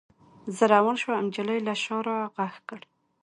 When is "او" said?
1.19-1.25